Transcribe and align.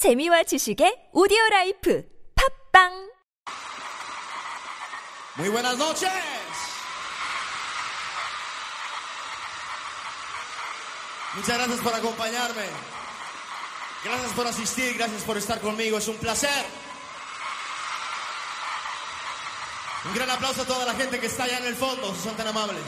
재미와 0.00 0.43
지식의 0.43 1.11
오디오 1.13 1.37
라이프 1.51 2.03
팝빵 2.71 3.11
Muy 5.37 5.49
buenas 5.49 5.77
noches. 5.77 6.09
Muchas 11.35 11.57
gracias 11.57 11.79
por 11.79 11.93
acompañarme. 11.93 12.65
Gracias 14.03 14.33
por 14.33 14.47
asistir, 14.47 14.97
gracias 14.97 15.23
por 15.23 15.37
estar 15.37 15.61
conmigo. 15.61 15.97
Es 15.97 16.07
un 16.07 16.17
placer. 16.17 16.65
Un 20.05 20.13
gran 20.15 20.29
aplauso 20.31 20.63
a 20.63 20.65
toda 20.65 20.85
la 20.85 20.95
gente 20.95 21.19
que 21.19 21.27
está 21.27 21.43
allá 21.43 21.59
en 21.59 21.67
el 21.67 21.75
fondo, 21.75 22.13
si 22.15 22.21
son 22.21 22.35
tan 22.35 22.47
amables. 22.47 22.83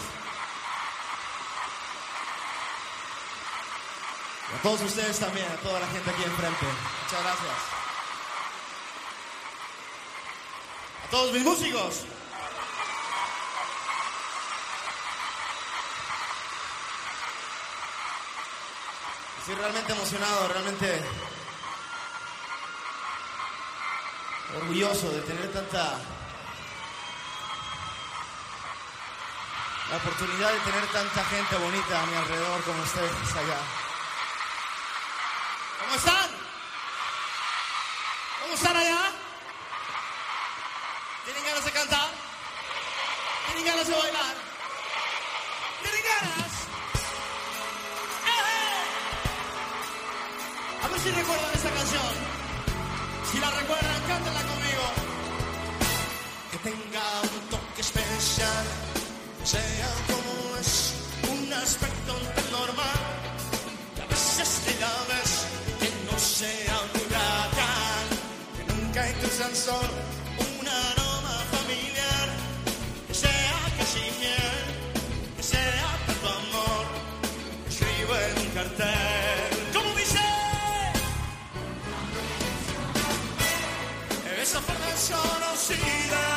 Todos 4.64 4.82
ustedes 4.82 5.20
también, 5.20 5.46
a 5.52 5.56
toda 5.58 5.78
la 5.78 5.88
gente 5.88 6.10
aquí 6.10 6.24
enfrente. 6.24 6.66
Muchas 6.66 7.22
gracias. 7.22 7.52
A 11.06 11.12
todos 11.12 11.34
mis 11.34 11.44
músicos. 11.44 12.06
Estoy 19.40 19.56
realmente 19.56 19.92
emocionado, 19.92 20.48
realmente 20.48 21.04
orgulloso 24.62 25.10
de 25.10 25.22
tener 25.22 25.52
tanta 25.52 26.00
la 29.92 29.98
oportunidad 29.98 30.54
de 30.54 30.60
tener 30.60 30.86
tanta 30.88 31.26
gente 31.26 31.56
bonita 31.58 32.02
a 32.02 32.06
mi 32.06 32.16
alrededor 32.16 32.64
como 32.64 32.82
ustedes 32.84 33.36
allá. 33.36 33.83
Si 51.04 51.12
recuerdan 51.12 51.52
esta 51.54 51.70
canción. 51.70 52.14
Si 53.30 53.40
la 53.40 53.50
recuerdan, 53.52 54.02
cántenla 54.08 54.42
conmigo. 54.52 54.86
Que 56.52 56.58
tenga 56.70 57.06
un 57.36 57.50
toque 57.50 57.82
especial, 57.82 58.66
sea 59.44 59.90
como 60.08 60.58
es, 60.62 60.94
un 61.30 61.54
aspecto 61.54 62.14
tan 62.36 62.52
normal. 62.52 63.00
Que 63.96 64.02
a 64.02 64.08
veces 64.08 64.50
te 64.66 64.74
llames, 64.82 65.30
que 65.80 65.90
no 66.08 66.18
sea 66.18 66.76
un 66.86 66.92
huracán, 67.02 68.06
que 68.56 68.64
nunca 68.74 69.10
incluyan 69.10 69.56
sol, 69.56 69.90
desconocida 85.10 86.33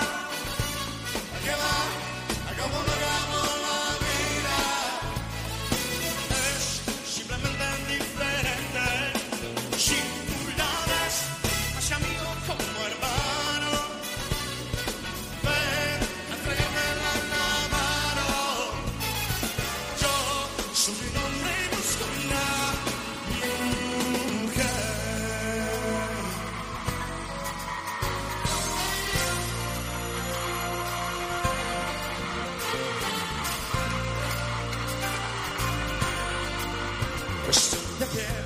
de 37.98 38.06
piel, 38.06 38.44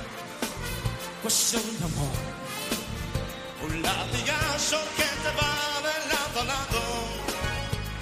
cuestión 1.21 1.63
de 1.79 1.85
amor. 1.85 2.17
Un 3.65 3.81
latigazo 3.81 4.77
que 4.95 5.03
te 5.23 5.31
va 5.39 5.53
de 5.87 5.95
lado 6.11 6.41
a 6.41 6.45
lado. 6.45 6.81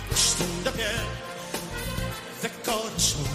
Cuestión 0.09 0.63
de 0.63 0.71
piel, 0.71 1.05
de 2.43 2.49
corazón, 2.65 3.25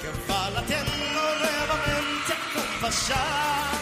que 0.00 0.32
va 0.32 0.50
latiendo 0.50 0.92
nuevamente 1.40 2.32
con 2.52 2.80
pasar. 2.80 3.81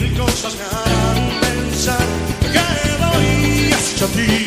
mil 0.00 0.12
cosas 0.18 0.54
me 0.56 0.64
harán 0.64 1.40
pensar 1.40 2.06
que 2.52 2.58
doy 3.02 3.72
hacia 3.72 4.06
ti. 4.08 4.45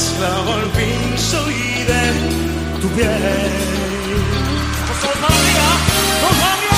esclavo 0.00 0.52
al 0.54 0.70
fin 0.70 1.18
soy 1.18 1.84
de 1.90 2.80
tu 2.80 2.88
piel. 2.94 3.20
Pues, 4.86 4.98
pues, 5.02 6.69